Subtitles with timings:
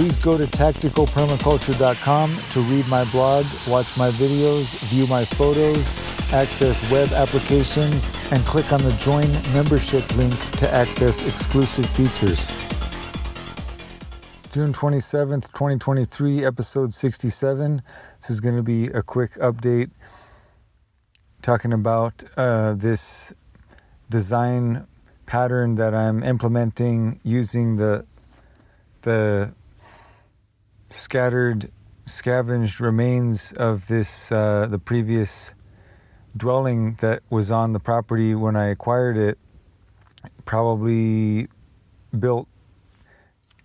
[0.00, 5.94] Please go to tacticalpermaculture.com to read my blog, watch my videos, view my photos,
[6.32, 12.50] access web applications, and click on the Join Membership link to access exclusive features.
[14.52, 17.82] June 27th, 2023, episode 67.
[18.22, 19.90] This is going to be a quick update
[21.42, 23.34] talking about uh, this
[24.08, 24.86] design
[25.26, 28.06] pattern that I'm implementing using the
[29.02, 29.54] the
[30.90, 31.70] scattered,
[32.04, 35.54] scavenged remains of this uh, the previous
[36.36, 39.38] dwelling that was on the property when I acquired it.
[40.44, 41.48] Probably
[42.18, 42.48] built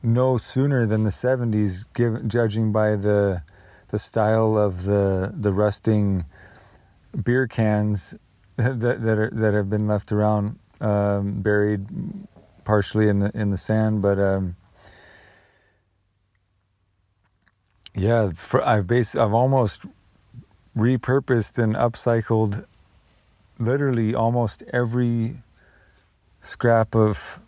[0.03, 3.41] no sooner than the 70s, given, judging by the
[3.89, 6.25] the style of the the rusting
[7.23, 8.15] beer cans
[8.55, 11.85] that that, are, that have been left around, um, buried
[12.63, 14.19] partially in the in the sand, but.
[14.19, 14.55] Um,
[17.95, 19.85] yeah, for, I've bas- I've almost
[20.77, 22.65] repurposed and upcycled
[23.59, 25.37] literally almost every
[26.41, 27.39] scrap of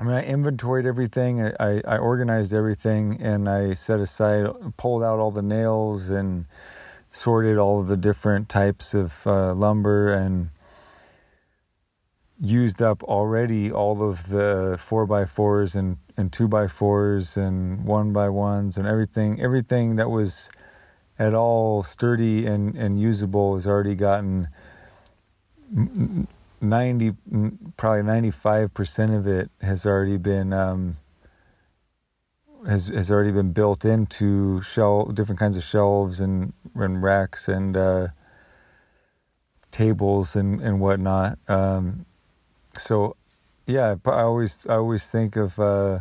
[0.00, 1.42] I mean, I inventoried everything.
[1.42, 6.46] I, I organized everything, and I set aside, pulled out all the nails, and
[7.08, 10.50] sorted all of the different types of uh, lumber, and
[12.40, 17.84] used up already all of the four by fours and, and two by fours and
[17.84, 19.40] one by ones and everything.
[19.40, 20.50] Everything that was
[21.18, 24.48] at all sturdy and, and usable has already gotten
[26.60, 27.12] 90
[27.76, 30.96] probably 95% of it has already been um,
[32.66, 37.76] has has already been built into shell different kinds of shelves and, and racks and
[37.76, 38.08] uh,
[39.70, 42.06] tables and and whatnot um,
[42.78, 43.16] so
[43.66, 46.00] yeah I always I always think of uh,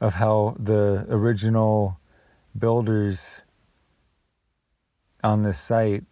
[0.00, 1.98] of how the original
[2.56, 3.42] builders
[5.22, 6.04] on this site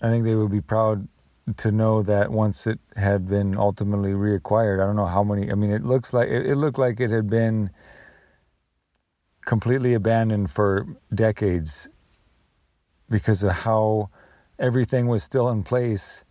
[0.00, 1.08] I think they would be proud
[1.56, 5.50] to know that once it had been ultimately reacquired, I don't know how many.
[5.50, 7.70] I mean, it looks like it, it looked like it had been
[9.44, 11.88] completely abandoned for decades
[13.08, 14.10] because of how
[14.58, 16.24] everything was still in place.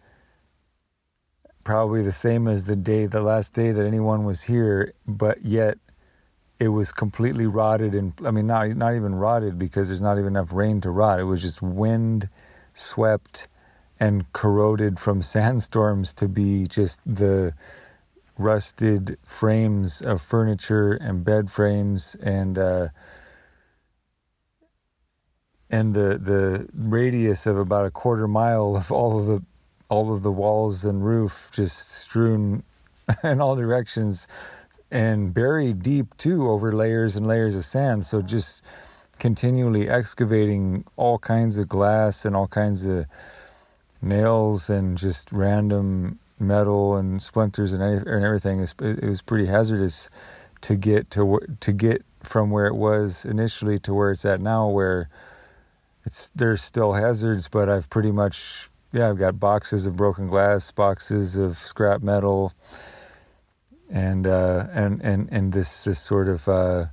[1.67, 5.78] Probably the same as the day, the last day that anyone was here, but yet
[6.59, 10.28] it was completely rotted and I mean not not even rotted because there's not even
[10.28, 11.19] enough rain to rot.
[11.19, 12.29] It was just wind
[12.73, 13.50] swept
[14.00, 17.53] and corroded from sandstorms to be just the
[18.38, 22.88] rusted frames of furniture and bed frames and uh,
[25.69, 29.44] and the the radius of about a quarter mile of all of the
[29.90, 32.64] all of the walls and roof just strewn
[33.24, 34.28] in all directions
[34.92, 38.64] and buried deep too over layers and layers of sand so just
[39.20, 43.06] continually excavating all kinds of glass and all kinds of
[44.02, 48.66] nails and just random metal and splinters and, and everything.
[48.80, 50.09] It was pretty hazardous
[50.62, 54.70] to get to to get from where it was initially to where it's at now,
[54.70, 55.09] where
[56.06, 60.72] it's there's still hazards, but I've pretty much yeah I've got boxes of broken glass,
[60.72, 62.53] boxes of scrap metal,
[63.90, 66.86] and uh, and and and this this sort of uh,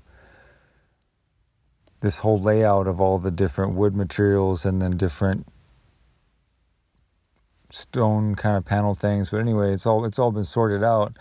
[2.00, 5.46] this whole layout of all the different wood materials and then different
[7.70, 9.30] stone kind of panel things.
[9.30, 11.16] But anyway, it's all it's all been sorted out,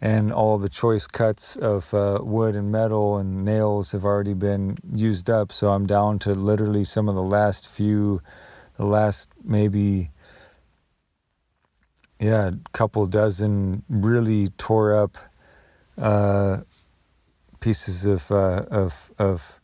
[0.00, 4.78] and all the choice cuts of uh, wood and metal and nails have already been
[4.94, 5.52] used up.
[5.52, 8.22] So I'm down to literally some of the last few,
[8.76, 10.10] the last maybe.
[12.18, 15.18] Yeah, couple dozen really tore up
[15.98, 16.62] uh,
[17.60, 19.60] pieces of uh, of of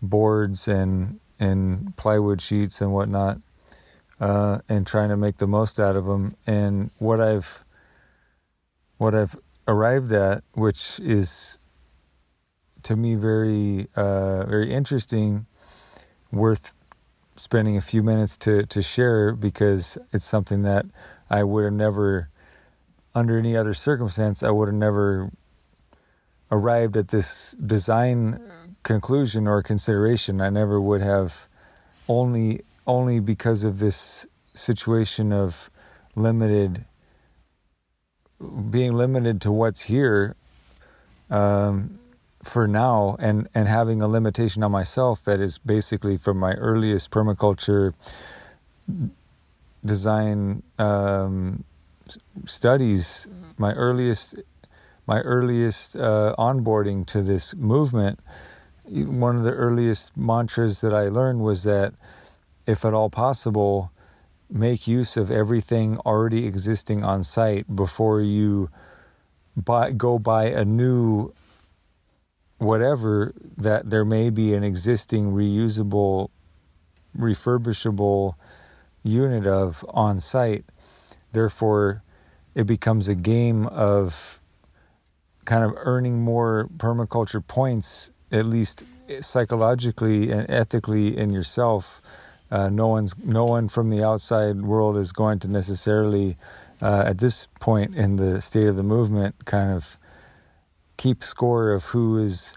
[0.00, 3.38] boards and and plywood sheets and whatnot
[4.20, 6.34] uh, and trying to make the most out of them.
[6.46, 7.64] And what I've
[8.98, 11.58] what I've arrived at, which is
[12.84, 15.46] to me very uh, very interesting,
[16.30, 16.72] worth
[17.36, 20.86] spending a few minutes to to share because it's something that
[21.30, 22.28] I would have never,
[23.14, 25.30] under any other circumstance, I would have never
[26.50, 28.40] arrived at this design
[28.82, 30.40] conclusion or consideration.
[30.40, 31.48] I never would have
[32.08, 35.70] only only because of this situation of
[36.14, 36.84] limited
[38.70, 40.36] being limited to what's here
[41.30, 41.98] um,
[42.44, 47.10] for now and and having a limitation on myself that is basically from my earliest
[47.10, 47.92] permaculture
[49.84, 51.64] design um,
[52.44, 54.36] studies my earliest
[55.06, 58.18] my earliest uh, onboarding to this movement
[58.86, 61.94] one of the earliest mantras that I learned was that
[62.66, 63.90] if at all possible
[64.50, 68.70] make use of everything already existing on site before you
[69.56, 71.32] buy, go buy a new
[72.58, 76.28] whatever that there may be an existing reusable
[77.16, 78.34] refurbishable
[79.02, 80.64] unit of on site
[81.32, 82.02] therefore
[82.54, 84.40] it becomes a game of
[85.44, 88.84] kind of earning more permaculture points at least
[89.20, 92.00] psychologically and ethically in yourself.
[92.50, 96.36] Uh, no one's no one from the outside world is going to necessarily
[96.80, 99.96] uh, at this point in the state of the movement kind of
[101.04, 102.56] keep score of who is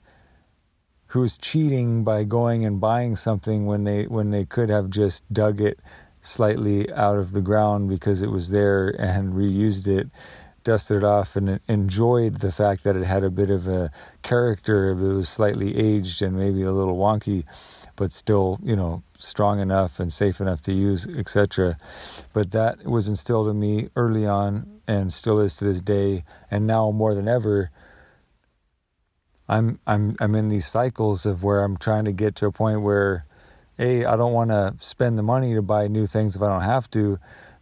[1.07, 5.21] who is cheating by going and buying something when they when they could have just
[5.33, 5.77] dug it
[6.21, 10.07] slightly out of the ground because it was there and reused it
[10.63, 13.91] dusted it off and enjoyed the fact that it had a bit of a
[14.21, 17.44] character it was slightly aged and maybe a little wonky
[17.97, 21.77] but still, you know, strong enough and safe enough to use, etc.
[22.31, 26.23] But that was instilled in me early on and still is to this day.
[26.49, 27.71] And now more than ever,
[29.49, 32.81] I'm I'm I'm in these cycles of where I'm trying to get to a point
[32.81, 33.25] where,
[33.79, 36.61] a I don't want to spend the money to buy new things if I don't
[36.61, 37.19] have to.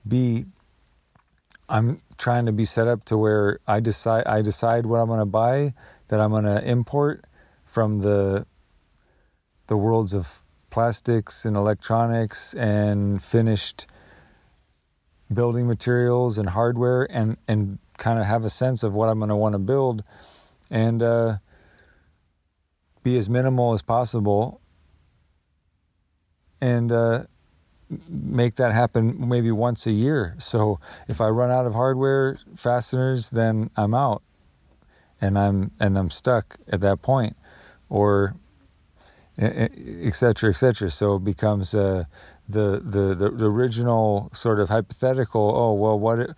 [0.07, 0.45] B
[1.67, 5.19] I'm trying to be set up to where I decide I decide what I'm going
[5.19, 5.73] to buy
[6.07, 7.25] that I'm going to import
[7.65, 8.45] from the
[9.67, 13.87] the worlds of plastics and electronics and finished
[15.33, 19.29] building materials and hardware and, and kind of have a sense of what I'm going
[19.29, 20.03] to want to build
[20.69, 21.37] and uh,
[23.05, 24.59] be as minimal as possible
[26.59, 27.23] and uh,
[28.09, 30.35] make that happen maybe once a year.
[30.39, 34.23] So if I run out of hardware fasteners, then I'm out
[35.21, 37.37] and I'm and I'm stuck at that point.
[37.89, 38.35] Or
[39.37, 40.89] etc., etc.
[40.89, 42.05] So it becomes uh,
[42.47, 45.51] the, the, the original sort of hypothetical.
[45.55, 46.31] Oh well, what it,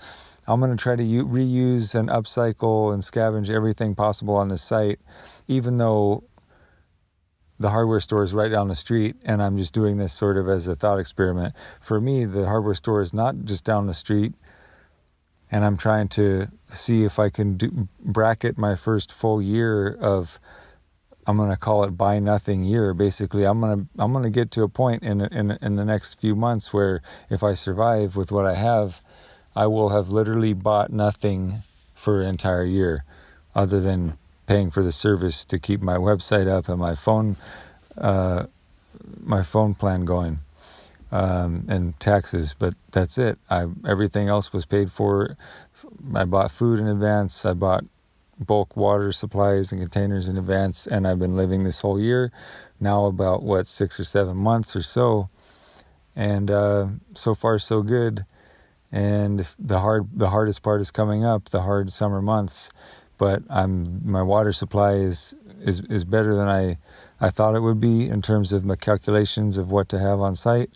[0.47, 4.57] I'm going to try to u- reuse and upcycle and scavenge everything possible on the
[4.57, 4.99] site,
[5.47, 6.23] even though
[7.59, 10.47] the hardware store is right down the street, and I'm just doing this sort of
[10.47, 11.55] as a thought experiment.
[11.81, 14.33] For me, the hardware store is not just down the street.
[15.49, 20.39] And I'm trying to see if I can do, bracket my first full year of
[21.25, 22.93] I'm going to call it buy nothing year.
[22.93, 25.85] Basically, I'm going to I'm going to get to a point in in in the
[25.85, 29.01] next few months where if I survive with what I have,
[29.55, 31.63] I will have literally bought nothing
[31.95, 33.03] for an entire year,
[33.55, 37.35] other than paying for the service to keep my website up and my phone
[37.97, 38.45] uh,
[39.23, 40.39] my phone plan going
[41.11, 42.55] um, and taxes.
[42.57, 43.37] But that's it.
[43.49, 45.35] I everything else was paid for.
[46.15, 47.45] I bought food in advance.
[47.45, 47.85] I bought
[48.39, 52.31] bulk water supplies and containers in advance, and I've been living this whole year
[52.79, 55.29] now about what six or seven months or so,
[56.15, 58.25] and uh, so far so good.
[58.89, 62.69] And the hard the hardest part is coming up, the hard summer months.
[63.17, 66.77] But I'm my water supply is is is better than I
[67.19, 70.35] I thought it would be in terms of my calculations of what to have on
[70.35, 70.71] site.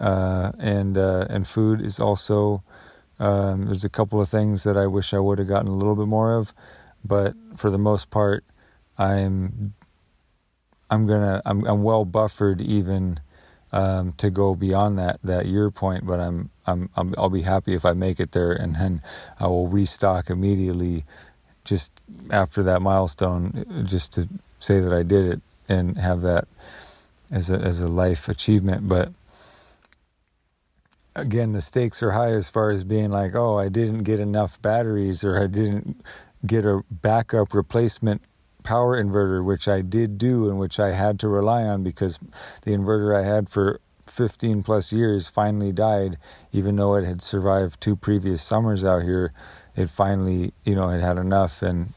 [0.00, 2.62] Uh, and uh, and food is also
[3.18, 5.96] um, there's a couple of things that I wish I would have gotten a little
[5.96, 6.54] bit more of,
[7.04, 8.44] but for the most part,
[8.96, 9.74] I'm
[10.90, 13.20] I'm gonna I'm I'm well buffered even
[13.72, 16.06] um, to go beyond that that year point.
[16.06, 19.02] But I'm I'm, i will be happy if I make it there, and then
[19.38, 21.04] I will restock immediately
[21.64, 21.92] just
[22.30, 26.48] after that milestone, just to say that I did it and have that
[27.30, 28.88] as a as a life achievement.
[28.88, 29.12] But
[31.14, 34.60] again, the stakes are high as far as being like, oh, I didn't get enough
[34.62, 36.00] batteries or I didn't
[36.46, 38.22] get a backup replacement
[38.62, 42.18] power inverter, which I did do and which I had to rely on because
[42.62, 46.18] the inverter I had for 15 plus years finally died,
[46.52, 49.32] even though it had survived two previous summers out here.
[49.76, 51.92] It finally, you know, it had enough, and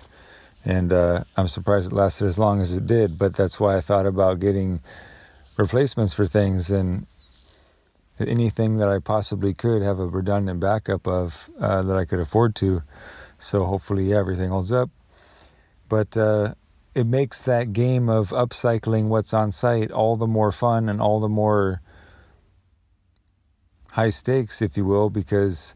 [0.63, 3.17] and uh, I'm surprised it lasted as long as it did.
[3.17, 4.81] But that's why I thought about getting
[5.57, 7.07] replacements for things, and
[8.19, 12.55] anything that I possibly could have a redundant backup of uh, that I could afford
[12.57, 12.83] to.
[13.39, 14.91] So hopefully, yeah, everything holds up.
[15.91, 16.53] But uh,
[16.95, 21.19] it makes that game of upcycling what's on site all the more fun and all
[21.19, 21.81] the more
[23.89, 25.75] high stakes, if you will, because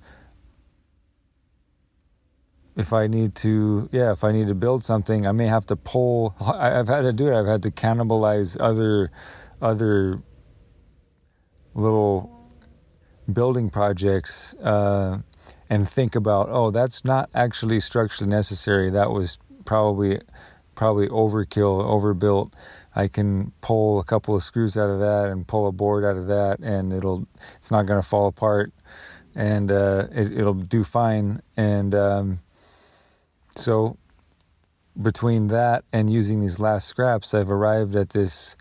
[2.78, 5.76] if I need to, yeah, if I need to build something, I may have to
[5.76, 6.34] pull.
[6.40, 7.38] I've had to do it.
[7.38, 9.12] I've had to cannibalize other,
[9.62, 10.22] other
[11.74, 12.32] little
[13.34, 15.20] building projects uh,
[15.70, 18.90] and think about, oh, that's not actually structurally necessary.
[18.90, 20.20] That was probably
[20.76, 22.54] probably overkill, overbuilt.
[22.96, 26.18] I can pull a couple of screws out of that and pull a board out
[26.18, 28.72] of that, and it'll it's not going to fall apart,
[29.34, 31.42] and uh, it, will do fine.
[31.58, 32.40] And um,
[33.56, 33.98] so
[35.02, 38.56] between that and using these last scraps, I've arrived at this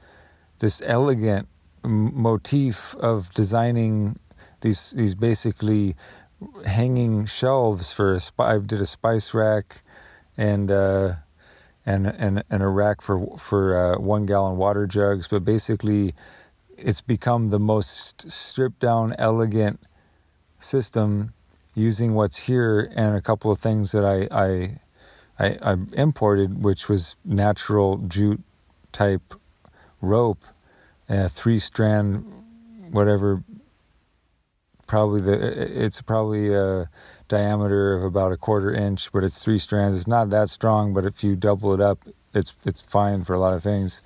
[0.59, 1.49] this elegant
[1.85, 4.17] motif of designing
[4.63, 5.95] these these basically
[6.67, 9.84] hanging shelves for a I did a spice rack
[10.37, 11.15] and uh,
[11.87, 16.15] and and and a rack for for uh, one gallon water jugs, but basically
[16.77, 19.81] it's become the most stripped down, elegant
[20.59, 21.33] system
[21.75, 24.81] using what's here and a couple of things that I I
[25.39, 28.43] I, I imported, which was natural jute
[28.93, 29.35] type
[30.01, 30.45] rope,
[31.09, 32.25] a three strand,
[32.91, 33.43] whatever.
[34.87, 36.89] Probably the it's probably a
[37.35, 39.97] diameter of about a quarter inch, but it's three strands.
[39.97, 41.99] It's not that strong, but if you double it up,
[42.33, 44.03] it's it's fine for a lot of things.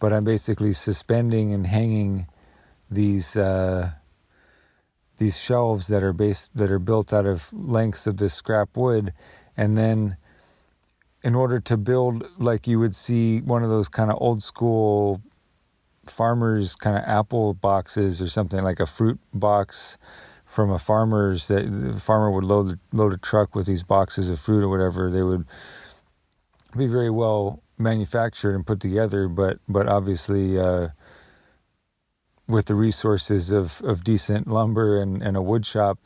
[0.00, 2.26] But I'm basically suspending and hanging
[2.90, 3.92] these uh,
[5.16, 9.12] these shelves that are based that are built out of lengths of this scrap wood,
[9.56, 10.16] and then
[11.22, 15.20] in order to build like you would see one of those kind of old school
[16.06, 19.98] farmers kind of apple boxes or something like a fruit box
[20.56, 24.40] from a farmer's that the farmer would load load a truck with these boxes of
[24.40, 25.44] fruit or whatever they would
[26.74, 30.88] be very well manufactured and put together but but obviously uh,
[32.48, 35.98] with the resources of of decent lumber and and a wood shop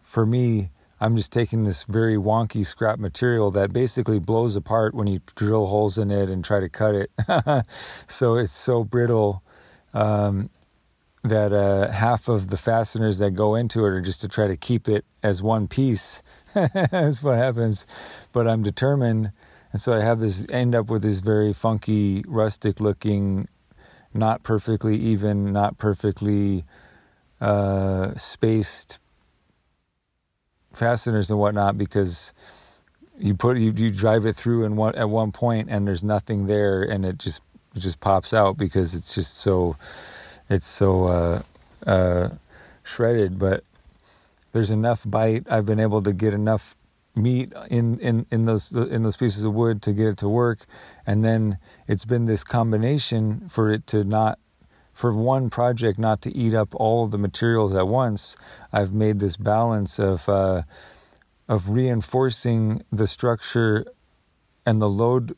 [0.00, 5.08] for me I'm just taking this very wonky scrap material that basically blows apart when
[5.08, 7.10] you drill holes in it and try to cut it.
[8.06, 9.42] so it's so brittle
[9.92, 10.48] um,
[11.24, 14.56] that uh, half of the fasteners that go into it are just to try to
[14.56, 16.22] keep it as one piece.
[16.54, 17.86] That's what happens.
[18.32, 19.32] But I'm determined.
[19.72, 23.48] And so I have this, end up with this very funky, rustic looking,
[24.12, 26.64] not perfectly even, not perfectly
[27.40, 29.00] uh, spaced
[30.74, 32.34] fasteners and whatnot because
[33.18, 36.48] you put you, you drive it through and one at one point and there's nothing
[36.48, 37.40] there and it just
[37.76, 39.76] it just pops out because it's just so
[40.48, 41.42] it's so uh,
[41.86, 42.28] uh,
[42.82, 43.64] shredded but
[44.52, 45.46] there's enough bite.
[45.50, 46.76] I've been able to get enough
[47.16, 50.66] meat in, in, in those in those pieces of wood to get it to work.
[51.06, 54.38] And then it's been this combination for it to not
[54.92, 58.36] for one project not to eat up all of the materials at once,
[58.72, 60.62] I've made this balance of uh,
[61.48, 63.84] of reinforcing the structure
[64.64, 65.36] and the load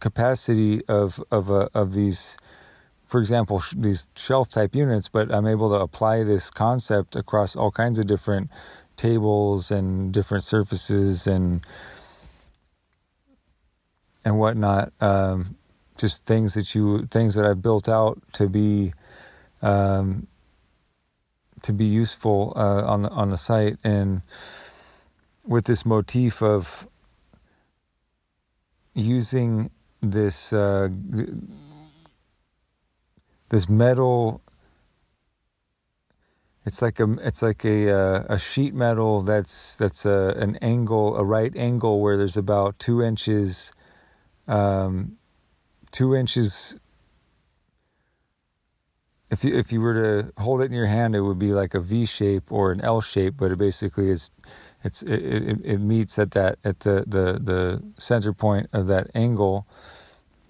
[0.00, 2.36] capacity of of uh, of these,
[3.06, 5.08] for example, sh- these shelf type units.
[5.08, 8.50] But I'm able to apply this concept across all kinds of different
[8.96, 11.64] tables and different surfaces and
[14.24, 14.92] and whatnot.
[15.00, 15.56] Um,
[15.96, 18.92] just things that you things that I've built out to be
[19.62, 20.26] um,
[21.62, 24.22] to be useful uh, on the on the site and
[25.46, 26.88] with this motif of
[28.94, 29.70] using
[30.00, 30.88] this uh,
[33.50, 34.42] this metal
[36.66, 41.16] it's like a it's like a uh, a sheet metal that's that's a an angle
[41.16, 43.72] a right angle where there's about two inches
[44.48, 45.18] um,
[45.90, 46.76] two inches.
[49.30, 51.74] If you if you were to hold it in your hand, it would be like
[51.74, 54.30] a V shape or an L shape, but it basically is.
[54.84, 59.10] It's it, it, it meets at that at the, the the center point of that
[59.14, 59.66] angle,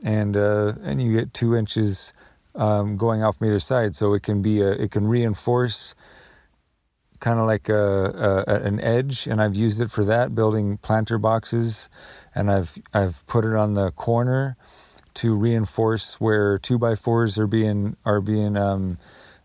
[0.04, 2.12] and uh, and you get two inches
[2.56, 5.94] um, going off from either side, so it can be a it can reinforce
[7.20, 11.18] kind of like a, a, an edge, and I've used it for that building planter
[11.18, 11.88] boxes,
[12.34, 14.56] and I've I've put it on the corner
[15.14, 18.98] to reinforce where two by fours are being are being um,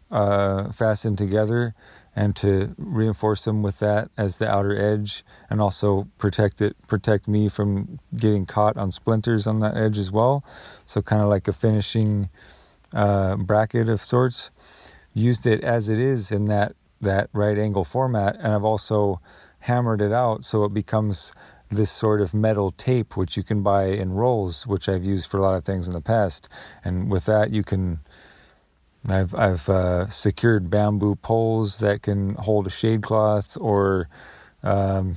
[0.09, 1.73] uh, fastened together,
[2.15, 7.27] and to reinforce them with that as the outer edge, and also protect it protect
[7.27, 10.43] me from getting caught on splinters on that edge as well.
[10.85, 12.29] So kind of like a finishing
[12.93, 14.51] uh, bracket of sorts.
[15.13, 19.19] Used it as it is in that that right angle format, and I've also
[19.59, 21.33] hammered it out so it becomes
[21.69, 25.37] this sort of metal tape, which you can buy in rolls, which I've used for
[25.37, 26.49] a lot of things in the past.
[26.83, 27.99] And with that, you can.
[29.09, 34.07] I've I've uh, secured bamboo poles that can hold a shade cloth, or
[34.61, 35.15] um,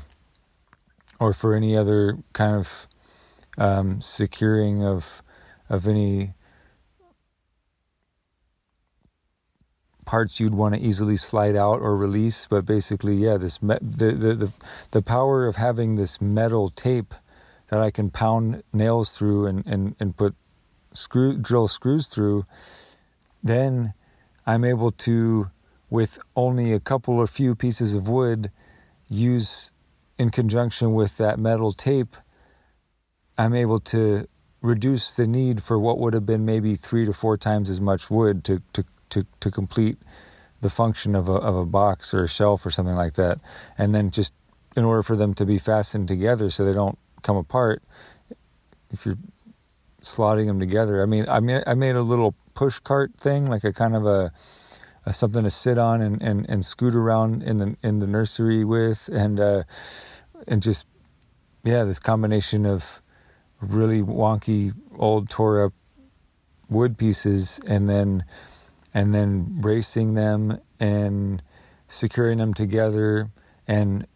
[1.20, 2.88] or for any other kind of
[3.58, 5.22] um, securing of
[5.68, 6.32] of any
[10.04, 12.46] parts you'd want to easily slide out or release.
[12.48, 14.52] But basically, yeah, this me- the, the the
[14.92, 17.14] the power of having this metal tape
[17.70, 20.34] that I can pound nails through and and and put
[20.94, 22.46] screw drill screws through,
[23.42, 23.94] then
[24.46, 25.50] I'm able to,
[25.90, 28.50] with only a couple or few pieces of wood,
[29.08, 29.72] use
[30.18, 32.16] in conjunction with that metal tape.
[33.38, 34.26] I'm able to
[34.62, 38.10] reduce the need for what would have been maybe three to four times as much
[38.10, 38.84] wood to to
[39.14, 39.98] to, to complete
[40.60, 43.38] the function of a, of a box or a shelf or something like that.
[43.78, 44.34] And then just
[44.76, 47.82] in order for them to be fastened together so they don't come apart,
[48.90, 49.18] if you're
[50.02, 53.64] slotting them together, I mean, I mean, I made a little push cart thing, like
[53.64, 54.32] a kind of a,
[55.06, 58.64] a something to sit on and, and, and scoot around in the in the nursery
[58.64, 59.62] with, and uh,
[60.46, 60.86] and just
[61.62, 63.02] yeah, this combination of
[63.60, 65.72] really wonky old tore up
[66.68, 68.24] wood pieces and then
[68.94, 71.42] and then bracing them and
[71.88, 73.30] securing them together
[73.66, 74.06] and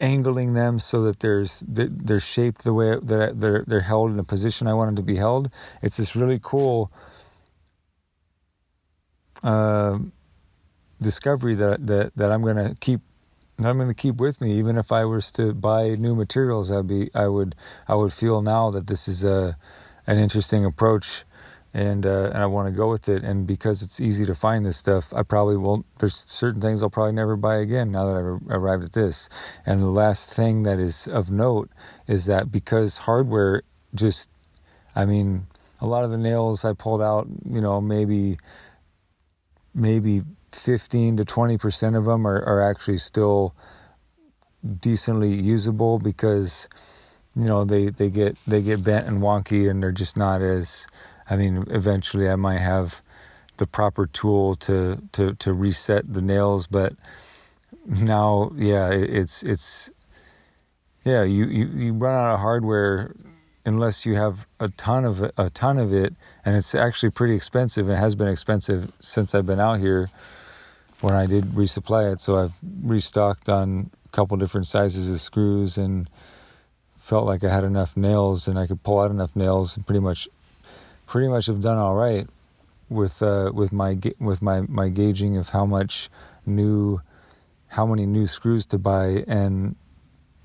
[0.00, 4.24] angling them so that there's they're shaped the way that they're they're held in a
[4.24, 5.50] position I want them to be held.
[5.82, 6.92] It's this really cool
[9.42, 9.98] uh,
[11.00, 13.00] discovery that that that I'm to keep
[13.58, 16.88] I'm going to keep with me even if I was to buy new materials I'd
[16.88, 17.54] be I would
[17.88, 19.56] I would feel now that this is a
[20.06, 21.24] an interesting approach
[21.74, 23.24] and uh, and I want to go with it.
[23.24, 25.84] And because it's easy to find this stuff, I probably won't.
[25.98, 29.28] There's certain things I'll probably never buy again now that I've arrived at this.
[29.66, 31.68] And the last thing that is of note
[32.06, 33.62] is that because hardware
[33.94, 34.30] just,
[34.94, 35.46] I mean,
[35.80, 38.38] a lot of the nails I pulled out, you know, maybe
[39.74, 43.52] maybe 15 to 20 percent of them are, are actually still
[44.78, 46.68] decently usable because
[47.36, 50.86] you know they, they get they get bent and wonky and they're just not as
[51.28, 53.02] I mean, eventually I might have
[53.56, 56.94] the proper tool to to to reset the nails, but
[57.86, 59.92] now, yeah, it's it's
[61.04, 63.14] yeah, you you, you run out of hardware
[63.66, 67.88] unless you have a ton of a ton of it, and it's actually pretty expensive.
[67.88, 70.08] It has been expensive since I've been out here
[71.00, 72.20] when I did resupply it.
[72.20, 76.08] So I've restocked on a couple different sizes of screws and
[76.96, 80.00] felt like I had enough nails and I could pull out enough nails and pretty
[80.00, 80.26] much
[81.06, 82.28] pretty much have done all right
[82.88, 86.08] with uh, with my with my my gauging of how much
[86.46, 87.00] new
[87.68, 89.74] how many new screws to buy and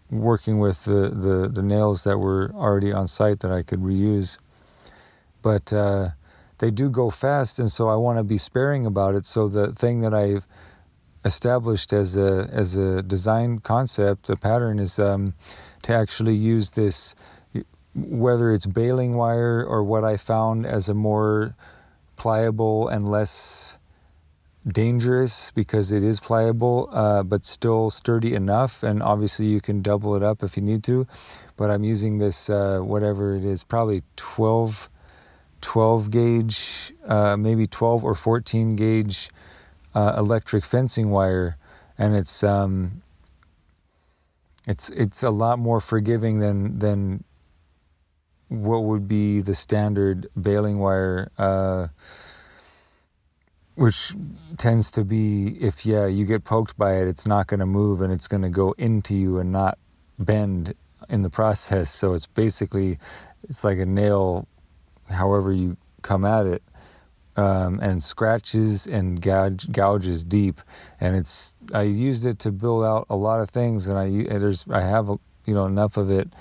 [0.10, 4.40] working with the, the, the nails that were already on site that I could reuse.
[5.42, 6.10] But uh,
[6.58, 9.26] they do go fast, and so I want to be sparing about it.
[9.26, 10.46] So the thing that I've
[11.24, 15.34] established as a as a design concept, a pattern, is um,
[15.84, 17.16] to actually use this
[18.08, 21.56] whether it's baling wire or what I found as a more
[22.16, 23.78] pliable and less
[24.68, 28.84] dangerous because it is pliable uh, but still sturdy enough.
[28.84, 31.08] And obviously you can double it up if you need to
[31.58, 34.90] but i'm using this uh, whatever it is probably 12
[35.62, 39.30] 12 gauge uh, maybe 12 or 14 gauge
[39.96, 41.58] uh, electric fencing wire.
[41.98, 43.02] And it's um,
[44.66, 47.24] it's it's a lot more forgiving than than
[48.50, 51.88] what would be the standard baling wire, uh,
[53.76, 54.14] which
[54.58, 58.02] tends to be if yeah you get poked by it, it's not going to move
[58.02, 59.78] and it's going to go into you and not
[60.18, 60.74] bend
[61.08, 61.90] in the process.
[61.90, 63.00] So it's basically
[63.48, 64.48] it's like a nail,
[65.10, 66.64] however you come at it.
[67.38, 70.60] Um, and scratches and gouge, gouges deep,
[71.00, 71.56] and it's.
[71.74, 75.08] I used it to build out a lot of things, and I there's I have
[75.46, 76.34] you know enough of it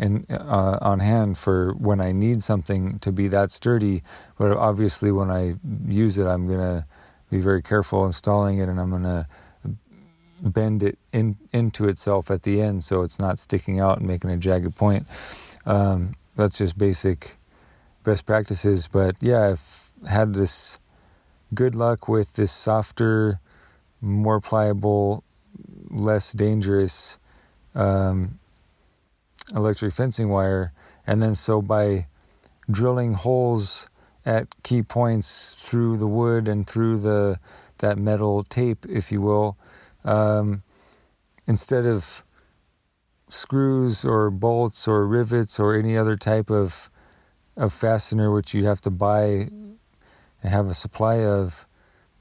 [0.00, 4.02] uh, on hand for when I need something to be that sturdy.
[4.38, 5.54] But obviously, when I
[5.86, 6.86] use it, I'm gonna
[7.30, 9.26] be very careful installing it, and I'm gonna
[10.40, 14.30] bend it in into itself at the end so it's not sticking out and making
[14.30, 15.06] a jagged point.
[15.64, 17.36] Um, that's just basic
[18.04, 18.88] best practices.
[18.88, 20.78] But yeah, I've had this
[21.54, 23.40] good luck with this softer,
[24.00, 25.24] more pliable,
[25.90, 27.18] less dangerous.
[27.74, 28.38] Um,
[29.54, 30.72] electric fencing wire.
[31.06, 32.06] And then so by
[32.70, 33.88] drilling holes
[34.24, 37.38] at key points through the wood and through the
[37.78, 39.56] that metal tape, if you will,
[40.04, 40.62] um,
[41.46, 42.24] instead of
[43.28, 46.90] screws or bolts or rivets or any other type of
[47.56, 49.78] of fastener which you'd have to buy and
[50.42, 51.65] have a supply of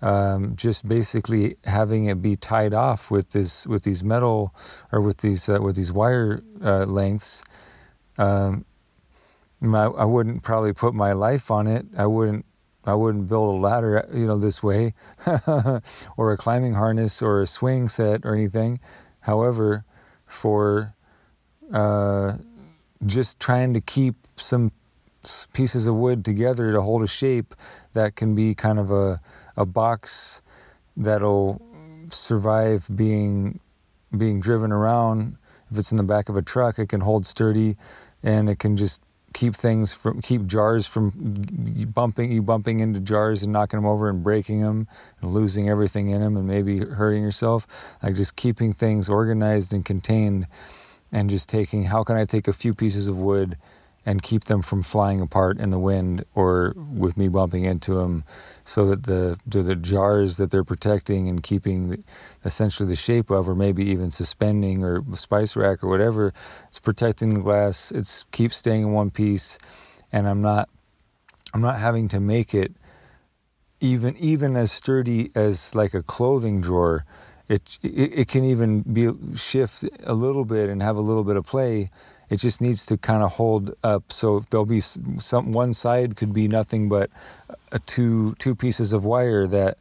[0.05, 4.53] um, just basically having it be tied off with this with these metal
[4.91, 7.43] or with these uh, with these wire uh, lengths.
[8.19, 8.65] Um,
[9.63, 11.87] I, I wouldn't probably put my life on it.
[11.97, 12.45] I wouldn't
[12.85, 14.93] I wouldn't build a ladder you know this way
[16.17, 18.79] or a climbing harness or a swing set or anything.
[19.21, 19.85] However
[20.27, 20.93] for
[21.73, 22.33] uh,
[23.07, 24.71] just trying to keep some
[25.51, 27.55] pieces of wood together to hold a shape
[27.93, 29.19] that can be kind of a,
[29.57, 30.41] a box
[30.97, 31.61] that'll
[32.09, 33.59] survive being
[34.17, 35.37] being driven around.
[35.71, 37.75] If it's in the back of a truck it can hold sturdy
[38.23, 39.01] and it can just
[39.33, 41.11] keep things from keep jars from
[41.93, 44.87] bumping you bumping into jars and knocking them over and breaking them
[45.21, 47.67] and losing everything in them and maybe hurting yourself.
[48.01, 50.47] Like just keeping things organized and contained
[51.11, 53.57] and just taking how can I take a few pieces of wood
[54.05, 58.23] and keep them from flying apart in the wind or with me bumping into them
[58.63, 62.03] so that the the jars that they're protecting and keeping
[62.43, 66.33] essentially the shape of or maybe even suspending or spice rack or whatever
[66.67, 69.57] it's protecting the glass it's keeps staying in one piece
[70.11, 70.69] and I'm not
[71.53, 72.73] I'm not having to make it
[73.79, 77.05] even even as sturdy as like a clothing drawer
[77.47, 81.35] it, it, it can even be shift a little bit and have a little bit
[81.35, 81.91] of play.
[82.29, 84.11] It just needs to kind of hold up.
[84.11, 87.09] So there'll be some one side could be nothing but
[87.71, 89.77] a two two pieces of wire that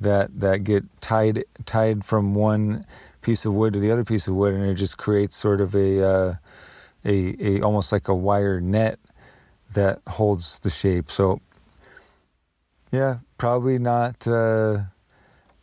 [0.00, 2.84] that that get tied tied from one
[3.22, 5.74] piece of wood to the other piece of wood, and it just creates sort of
[5.74, 6.34] a uh,
[7.04, 8.98] a, a almost like a wire net
[9.74, 11.10] that holds the shape.
[11.10, 11.40] So
[12.92, 14.26] yeah, probably not.
[14.26, 14.82] Uh,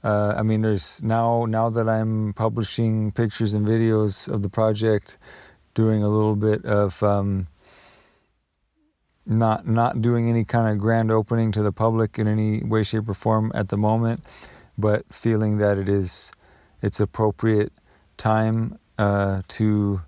[0.04, 5.18] uh, I mean, there's now now that I'm publishing pictures and videos of the project,
[5.76, 7.48] doing a little bit of um,
[9.28, 13.08] not not doing any kind of grand opening to the public in any way, shape,
[13.08, 14.24] or form at the moment,
[14.78, 16.32] but feeling that it is
[16.82, 17.72] it's appropriate
[18.18, 20.02] time uh, to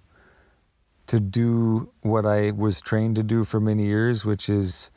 [1.05, 4.89] to do what I was trained to do for many years, which is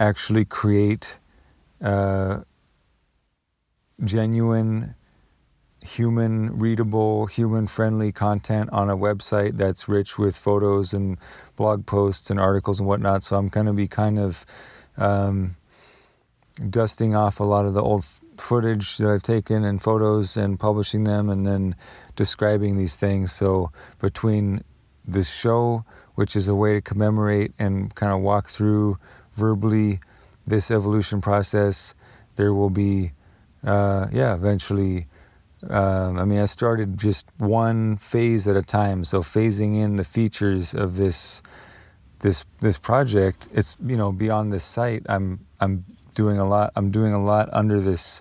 [0.00, 1.18] actually create.
[1.82, 2.40] Uh,
[4.04, 4.94] genuine,
[5.88, 11.18] human readable, human friendly content on a website that's rich with photos and
[11.56, 13.22] blog posts and articles and whatnot.
[13.22, 14.46] So I'm going to be kind of
[14.96, 15.56] um,
[16.70, 18.04] dusting off a lot of the old
[18.36, 21.74] footage that I've taken and photos and publishing them and then
[22.16, 23.32] describing these things.
[23.32, 24.62] So between
[25.06, 28.98] this show, which is a way to commemorate and kind of walk through
[29.34, 30.00] verbally
[30.46, 31.94] this evolution process,
[32.36, 33.12] there will be
[33.64, 35.06] uh, yeah, eventually,
[35.68, 39.04] um, I mean, I started just one phase at a time.
[39.04, 41.42] So phasing in the features of this
[42.20, 45.02] this this project, it's you know beyond this site.
[45.08, 46.72] I'm I'm doing a lot.
[46.76, 48.20] I'm doing a lot under this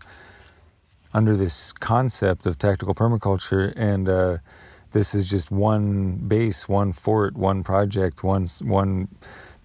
[1.13, 4.37] under this concept of tactical permaculture, and uh,
[4.91, 9.07] this is just one base, one fort, one project, one one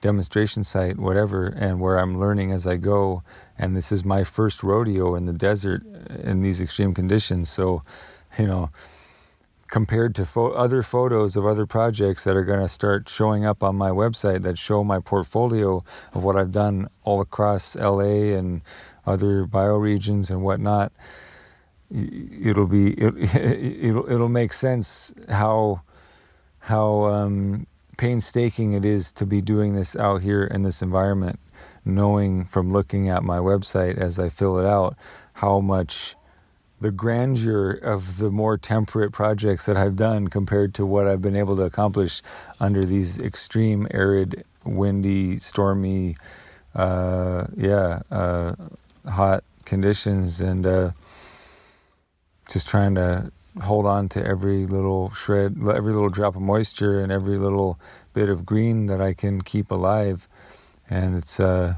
[0.03, 3.23] demonstration site, whatever, and where I'm learning as I go.
[3.59, 5.83] And this is my first rodeo in the desert
[6.23, 7.49] in these extreme conditions.
[7.49, 7.83] So,
[8.39, 8.71] you know,
[9.69, 13.63] compared to fo- other photos of other projects that are going to start showing up
[13.63, 18.61] on my website that show my portfolio of what I've done all across LA and
[19.07, 20.93] other bioregions and whatnot,
[21.91, 25.81] it'll be it, it'll it'll make sense how
[26.59, 27.67] how um,
[28.03, 31.39] painstaking it is to be doing this out here in this environment,
[31.85, 34.97] knowing from looking at my website as I fill it out
[35.35, 36.17] how much
[36.81, 41.37] the grandeur of the more temperate projects that I've done compared to what I've been
[41.37, 42.23] able to accomplish
[42.59, 46.17] under these extreme, arid, windy, stormy,
[46.75, 48.57] uh, yeah, uh,
[49.09, 50.91] hot conditions, and uh,
[52.51, 57.13] just trying to hold on to every little shred, every little drop of moisture, and
[57.13, 57.79] every little
[58.15, 60.29] bit of green that I can keep alive.
[60.89, 61.75] And it's uh,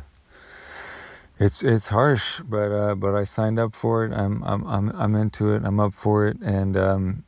[1.38, 4.12] it's it's harsh, but uh, but I signed up for it.
[4.12, 5.62] I'm I'm I'm I'm into it.
[5.64, 7.24] I'm up for it, and um,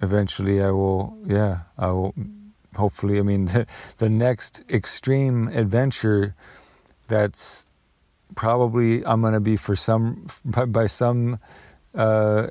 [0.00, 1.18] eventually I will.
[1.26, 2.14] Yeah, I will.
[2.76, 3.66] Hopefully, I mean the
[3.98, 6.34] the next extreme adventure.
[7.08, 7.66] That's
[8.34, 10.26] probably I'm to be for some
[10.68, 11.38] by some
[11.96, 12.48] uh,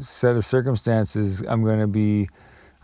[0.00, 2.28] set of circumstances, I'm going to be,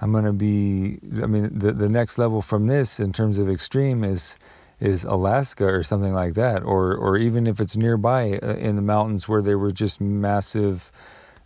[0.01, 0.99] I'm going to be.
[1.23, 4.37] I mean, the the next level from this in terms of extreme is
[4.79, 8.83] is Alaska or something like that, or or even if it's nearby uh, in the
[8.83, 10.90] mountains where there were just massive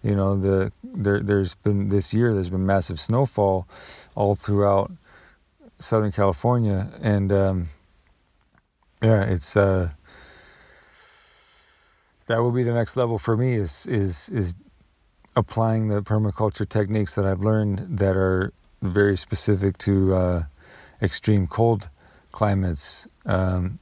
[0.02, 3.68] you know the there there's been this year there's been massive snowfall
[4.14, 4.90] all throughout
[5.78, 7.68] Southern California and um,
[9.02, 9.90] yeah it's uh,
[12.30, 14.54] that will be the next level for me is is is
[15.34, 20.42] applying the permaculture techniques that I've learned that are very specific to uh,
[21.02, 21.88] extreme cold
[22.30, 23.08] climates.
[23.26, 23.80] Um,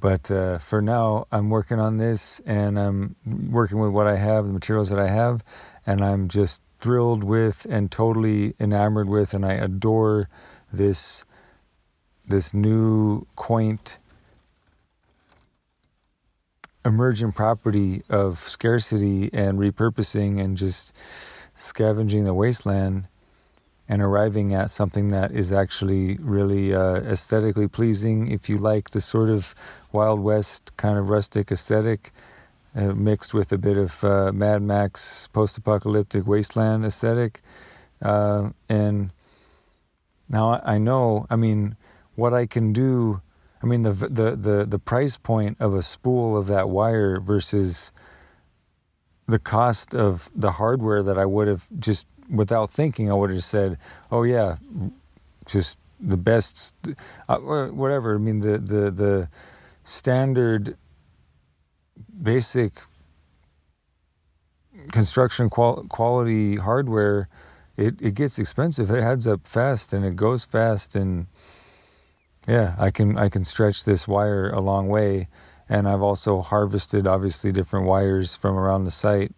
[0.00, 3.16] but uh, for now, I'm working on this and I'm
[3.50, 5.42] working with what I have, the materials that I have,
[5.86, 10.28] and I'm just thrilled with and totally enamored with, and I adore
[10.72, 11.24] this
[12.28, 13.98] this new quaint
[16.84, 20.94] emergent property of scarcity and repurposing and just
[21.54, 23.06] scavenging the wasteland
[23.88, 29.00] and arriving at something that is actually really uh, aesthetically pleasing if you like the
[29.00, 29.54] sort of
[29.92, 32.12] Wild West kind of rustic aesthetic,
[32.74, 37.42] uh, mixed with a bit of uh, Mad Max post-apocalyptic wasteland aesthetic.
[38.00, 39.10] Uh, and
[40.28, 41.76] now I know, I mean,
[42.14, 43.20] what I can do.
[43.64, 47.92] I mean, the the the the price point of a spool of that wire versus
[49.26, 53.42] the cost of the hardware that I would have just without thinking, I would have
[53.42, 53.78] said,
[54.12, 54.56] "Oh yeah,
[55.46, 56.74] just the best,
[57.26, 59.28] uh, whatever." I mean, the the the
[59.84, 60.76] standard
[62.22, 62.82] basic
[64.92, 67.28] construction qual- quality hardware
[67.76, 71.26] it, it gets expensive it adds up fast and it goes fast and
[72.48, 75.28] yeah i can i can stretch this wire a long way
[75.68, 79.32] and i've also harvested obviously different wires from around the site.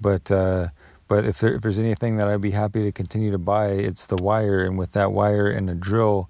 [0.00, 0.68] But uh,
[1.08, 4.06] but if, there, if there's anything that i'd be happy to continue to buy it's
[4.06, 6.28] the wire and with that wire and a drill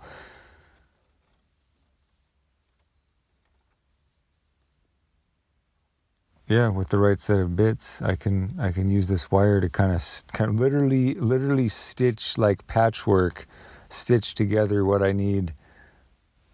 [6.49, 9.69] yeah with the right set of bits i can i can use this wire to
[9.69, 13.47] kind of kind of literally literally stitch like patchwork
[13.89, 15.53] stitch together what i need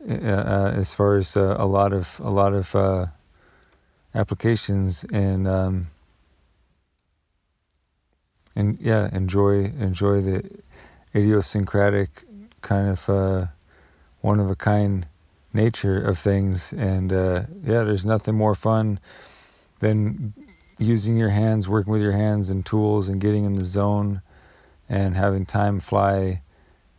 [0.09, 3.07] uh, uh, as far as uh, a lot of a lot of uh,
[4.15, 5.87] applications and um,
[8.57, 10.43] and yeah enjoy enjoy the
[11.15, 12.25] idiosyncratic
[12.63, 13.47] kind of uh,
[14.21, 15.07] one of a kind
[15.53, 16.73] nature of things.
[16.73, 19.01] And uh, yeah there's nothing more fun
[19.81, 20.33] than
[20.79, 24.23] using your hands, working with your hands and tools and getting in the zone
[24.89, 26.43] and having time fly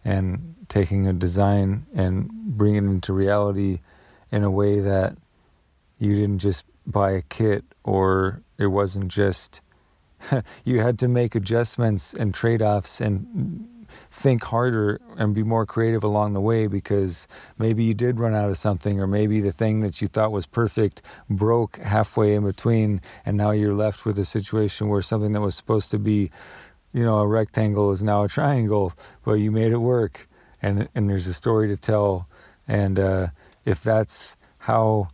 [0.05, 3.81] and taking a design and bringing it into reality
[4.31, 5.17] in a way that
[5.99, 9.59] you didn't just buy a kit or it wasn't just
[10.63, 13.67] you had to make adjustments and trade-offs and
[14.11, 18.49] think harder and be more creative along the way because maybe you did run out
[18.49, 23.01] of something or maybe the thing that you thought was perfect broke halfway in between
[23.25, 26.31] and now you're left with a situation where something that was supposed to be
[26.93, 28.93] you know a rectangle is now a triangle
[29.25, 30.29] but you made it work
[30.61, 32.27] and and there's a story to tell
[32.67, 33.27] and uh,
[33.65, 35.07] if that's how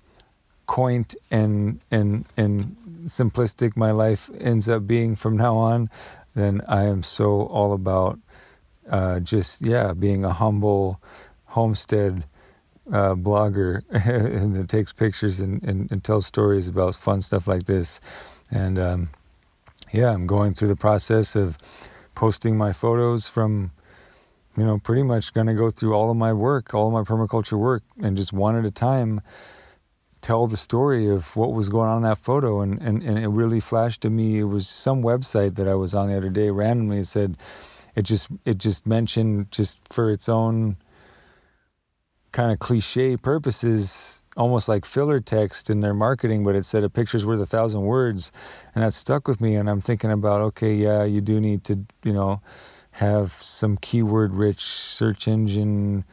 [0.65, 5.89] quaint and and and simplistic my life ends up being from now on
[6.37, 8.19] then I am so all about
[8.89, 11.01] uh, just yeah, being a humble
[11.45, 12.23] homestead
[12.91, 17.65] uh, blogger and that takes pictures and, and, and, tells stories about fun stuff like
[17.65, 17.99] this.
[18.49, 19.09] And um,
[19.91, 21.57] yeah, I'm going through the process of
[22.15, 23.71] posting my photos from,
[24.57, 27.03] you know, pretty much going to go through all of my work, all of my
[27.03, 29.21] permaculture work, and just one at a time
[30.21, 32.61] tell the story of what was going on in that photo.
[32.61, 34.39] And, and, and it really flashed to me.
[34.39, 36.97] It was some website that I was on the other day randomly.
[36.97, 37.37] It said,
[37.97, 40.77] it just it just mentioned just for its own
[42.31, 46.89] kind of cliche purposes almost like filler text in their marketing but it said a
[46.89, 48.31] picture's worth a thousand words
[48.75, 51.79] and that stuck with me and i'm thinking about okay yeah you do need to
[52.03, 52.39] you know
[52.97, 56.03] have some keyword rich search engine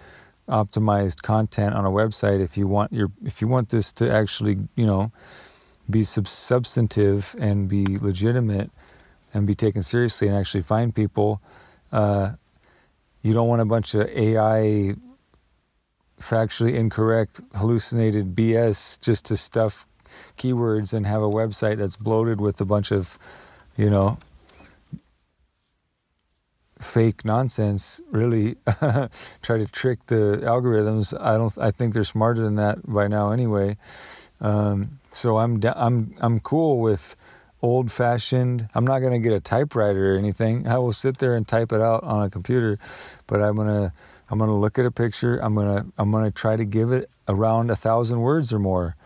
[0.49, 4.59] optimized content on a website if you want your if you want this to actually
[4.77, 5.11] you know
[5.89, 8.71] be sub- substantive and be legitimate
[9.33, 11.41] and be taken seriously and actually find people
[11.93, 12.33] uh,
[13.23, 14.95] you don't want a bunch of AI
[16.21, 19.87] factually incorrect, hallucinated BS just to stuff
[20.39, 23.19] keywords and have a website that's bloated with a bunch of,
[23.77, 24.19] you know,
[26.85, 28.57] fake nonsense really
[29.43, 33.31] try to trick the algorithms i don't i think they're smarter than that by now
[33.31, 33.77] anyway
[34.41, 37.17] um, so i'm i'm i'm cool with
[37.65, 38.69] old fashioned.
[38.75, 40.69] I'm not going to get a typewriter or anything.
[40.69, 42.79] I will sit there and type it out on a computer,
[43.27, 43.93] but I'm going to
[44.31, 45.39] I'm going to look at a picture.
[45.39, 48.59] I'm going to I'm going to try to give it around a thousand words or
[48.59, 48.97] more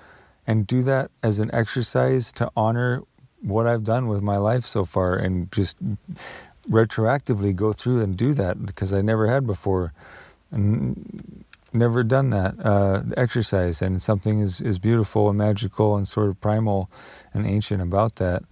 [0.47, 3.03] and do that as an exercise to honor
[3.43, 5.77] what I've done with my life so far and just
[6.69, 9.93] retroactively go through and do that because I never had before
[10.51, 16.29] and never done that uh, exercise and something is, is beautiful and magical and sort
[16.29, 16.91] of primal
[17.35, 18.43] and ancient about that.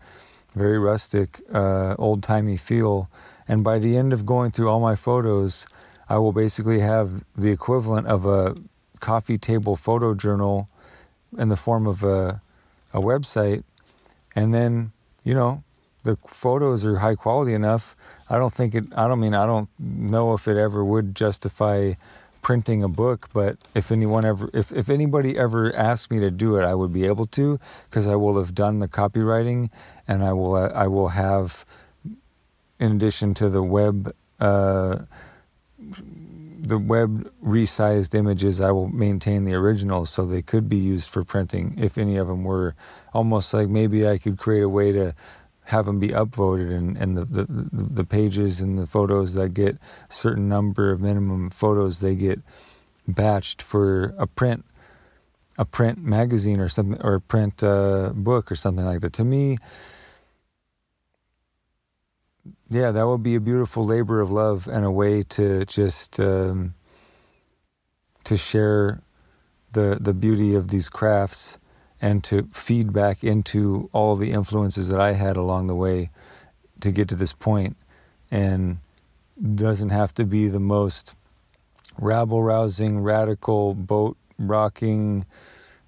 [0.54, 3.10] Very rustic uh, old-timey feel.
[3.48, 5.66] And by the end of going through all my photos
[6.08, 8.56] I will basically have the equivalent of a
[9.00, 10.68] coffee table photo journal
[11.36, 12.40] in the form of a,
[12.94, 13.64] a website.
[14.34, 14.92] And then
[15.24, 15.64] you know
[16.06, 17.96] the photos are high quality enough
[18.30, 21.92] i don't think it i don't mean i don't know if it ever would justify
[22.42, 26.56] printing a book but if anyone ever if, if anybody ever asked me to do
[26.56, 27.58] it i would be able to
[27.90, 29.68] because i will have done the copywriting
[30.08, 31.64] and i will uh, i will have
[32.78, 34.98] in addition to the web uh,
[36.66, 41.24] the web resized images, I will maintain the originals so they could be used for
[41.24, 42.74] printing if any of them were.
[43.12, 45.14] Almost like maybe I could create a way to
[45.66, 49.74] have them be upvoted and, and the, the, the pages and the photos that get
[50.08, 52.40] a certain number of minimum photos, they get
[53.08, 54.64] batched for a print
[55.58, 59.14] a print magazine or something or a print uh, book or something like that.
[59.14, 59.56] To me,
[62.68, 66.74] yeah, that would be a beautiful labor of love and a way to just um,
[68.24, 69.00] to share
[69.72, 71.58] the the beauty of these crafts
[72.00, 76.10] and to feed back into all the influences that I had along the way
[76.80, 77.76] to get to this point
[78.30, 78.78] and
[79.54, 81.14] doesn't have to be the most
[81.98, 85.24] rabble rousing radical boat rocking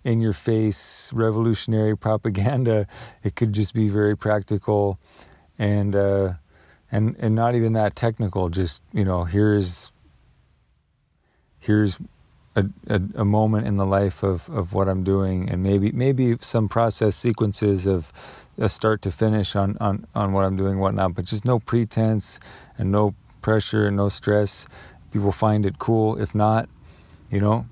[0.04, 2.86] in your face revolutionary propaganda
[3.22, 4.98] it could just be very practical
[5.58, 6.34] and uh,
[6.90, 8.48] and and not even that technical.
[8.48, 9.92] Just you know, here's
[11.58, 11.98] here's
[12.58, 16.36] a, a, a, moment in the life of, of what I'm doing, and maybe maybe
[16.40, 18.12] some process sequences of
[18.58, 21.14] a start to finish on, on, on what I'm doing, whatnot.
[21.14, 22.40] But just no pretense
[22.76, 24.66] and no pressure and no stress.
[25.12, 26.20] People find it cool.
[26.20, 26.68] If not,
[27.30, 27.66] you know,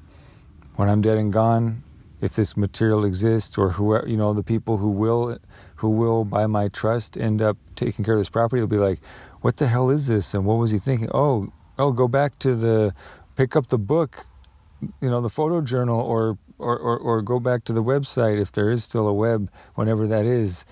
[0.77, 1.83] when I'm dead and gone,
[2.21, 5.39] if this material exists, or whoever you know, the people who will
[5.77, 9.01] who will, by my trust, end up taking care of this property, they'll be like,
[9.43, 11.11] "What the hell is this?" And what was he thinking?
[11.13, 12.95] Oh, oh, go back to the,
[13.37, 14.27] pick up the book,
[15.01, 18.53] you know, the photo journal, or or or, or go back to the website if
[18.53, 20.65] there is still a web, whenever that is.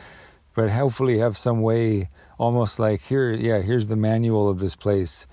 [0.55, 5.27] But hopefully, have some way, almost like here, yeah, here's the manual of this place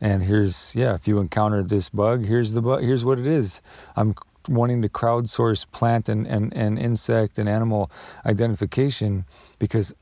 [0.00, 3.62] and here's yeah if you encountered this bug here's the bug here's what it is
[3.94, 4.12] i'm
[4.48, 7.90] wanting to crowdsource plant and, and, and insect and animal
[8.26, 9.24] identification
[9.58, 9.94] because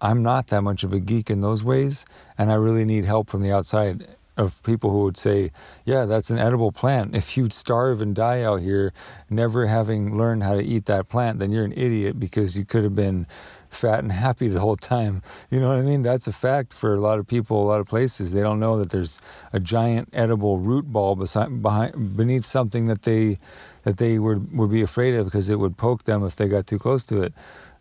[0.00, 2.04] I'm not that much of a geek in those ways,
[2.36, 4.06] and I really need help from the outside
[4.36, 5.52] of people who would say,
[5.84, 7.14] Yeah, that's an edible plant.
[7.14, 8.92] If you'd starve and die out here,
[9.30, 12.84] never having learned how to eat that plant, then you're an idiot because you could
[12.84, 13.26] have been
[13.70, 15.22] fat and happy the whole time.
[15.50, 16.02] You know what I mean?
[16.02, 18.32] That's a fact for a lot of people, a lot of places.
[18.32, 19.20] They don't know that there's
[19.52, 23.38] a giant edible root ball beside, behind, beneath something that they
[23.84, 26.66] that they would would be afraid of because it would poke them if they got
[26.66, 27.32] too close to it.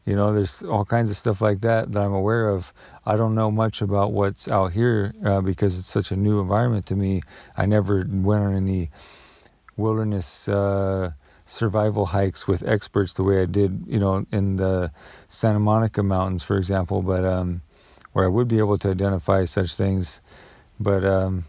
[0.06, 2.72] You know, there's all kinds of stuff like that that I'm aware of.
[3.06, 6.86] I don't know much about what's out here uh, because it's such a new environment
[6.88, 7.22] to me.
[7.58, 8.92] I never went on any
[9.76, 10.48] wilderness.
[10.48, 11.12] Uh,
[11.46, 14.92] survival hikes with experts the way I did, you know, in the
[15.28, 17.62] Santa Monica Mountains, for example, but um,
[18.14, 20.22] where I would be able to identify such things.
[20.80, 21.46] But um,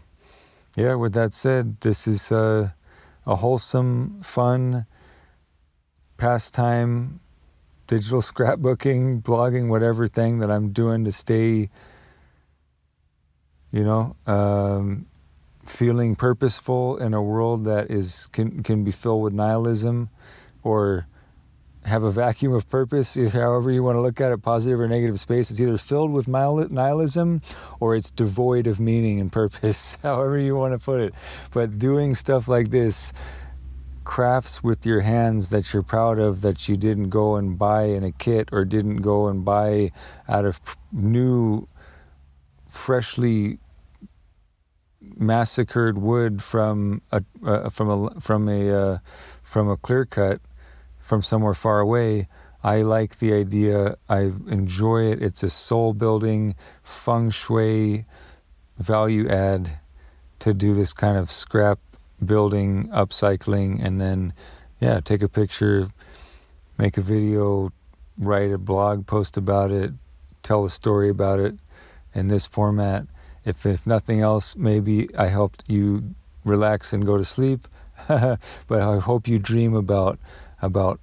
[0.75, 2.69] yeah, with that said, this is uh,
[3.25, 4.85] a wholesome, fun
[6.17, 7.19] pastime,
[7.87, 11.69] digital scrapbooking, blogging, whatever thing that I'm doing to stay,
[13.71, 15.07] you know, um,
[15.65, 20.09] feeling purposeful in a world that is can can be filled with nihilism
[20.63, 21.07] or
[21.87, 25.19] have a vacuum of purpose, however you want to look at it, positive or negative
[25.19, 25.49] space.
[25.49, 27.41] It's either filled with nihilism
[27.79, 31.13] or it's devoid of meaning and purpose, however you want to put it.
[31.51, 33.13] But doing stuff like this,
[34.07, 38.05] crafts with your hands that you're proud of, that you didn't go and buy in
[38.05, 39.91] a kit or didn't go and buy
[40.29, 40.61] out of
[40.93, 41.67] new,
[42.69, 43.59] freshly
[45.17, 48.97] massacred wood from a uh, from a from a uh,
[49.43, 50.39] from a clear cut
[50.99, 52.27] from somewhere far away.
[52.63, 53.97] I like the idea.
[54.07, 55.21] I enjoy it.
[55.21, 58.05] It's a soul building feng shui
[58.77, 59.79] value add
[60.39, 61.79] to do this kind of scrap
[62.23, 64.33] building, upcycling, and then
[64.79, 65.87] yeah, take a picture,
[66.77, 67.71] make a video,
[68.17, 69.91] write a blog post about it,
[70.43, 71.55] tell a story about it
[72.13, 73.07] in this format
[73.47, 76.13] if if nothing else, maybe I helped you
[76.43, 77.65] relax and go to sleep.
[78.07, 78.39] but
[78.69, 80.19] I hope you dream about
[80.61, 80.99] about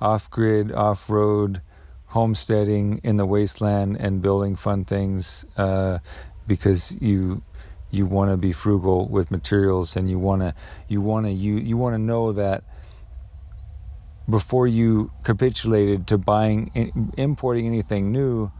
[0.00, 1.60] off grid, off road,
[2.06, 5.98] homesteading in the wasteland and building fun things uh,
[6.46, 7.42] because you
[7.90, 10.54] you want to be frugal with materials and you want to
[10.88, 12.62] you want to you you want to know that
[14.28, 18.50] before you capitulated to buying importing anything new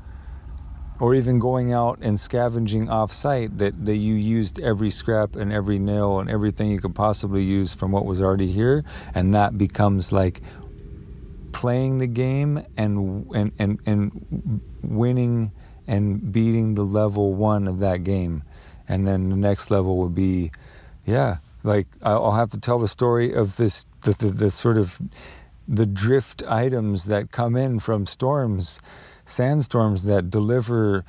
[1.01, 5.53] or even going out and scavenging off site that, that you used every scrap and
[5.53, 8.85] every nail and everything you could possibly use from what was already here.
[9.14, 10.43] And that becomes like
[11.53, 15.53] playing the game and and and, and winning
[15.87, 18.43] and beating the level one of that game
[18.89, 20.51] and then the next level would be
[21.07, 25.01] yeah like i'll have to tell the story of this the, the, the sort of
[25.66, 28.80] the drift items that come in from storms
[29.24, 31.05] sandstorms that deliver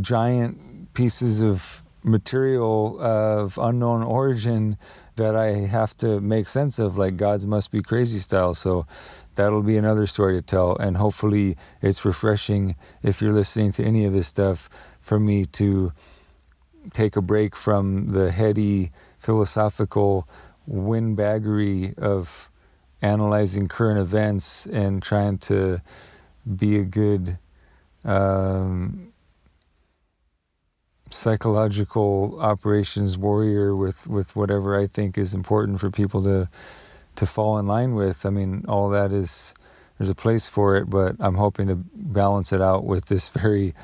[0.00, 4.76] giant pieces of material of unknown origin
[5.16, 8.54] that I have to make sense of, like Gods must be crazy style.
[8.54, 8.86] So
[9.34, 10.76] that'll be another story to tell.
[10.76, 14.68] And hopefully, it's refreshing if you're listening to any of this stuff
[15.00, 15.92] for me to
[16.92, 20.28] take a break from the heady philosophical
[20.68, 22.50] windbaggery of
[23.00, 25.80] analyzing current events and trying to
[26.56, 27.38] be a good
[28.04, 29.12] um,
[31.10, 36.48] psychological operations warrior with, with whatever I think is important for people to
[37.16, 38.24] to fall in line with.
[38.24, 39.54] I mean, all that is
[39.98, 43.74] there's a place for it, but I'm hoping to balance it out with this very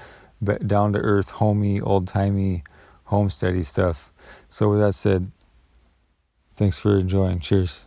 [0.67, 2.63] down to earth, homey, old timey,
[3.09, 4.13] homesteady stuff.
[4.49, 5.31] So, with that said,
[6.55, 7.41] thanks for enjoying.
[7.41, 7.87] Cheers.